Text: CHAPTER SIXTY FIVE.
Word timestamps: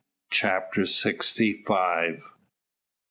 CHAPTER 0.31 0.87
SIXTY 0.87 1.61
FIVE. 1.63 2.23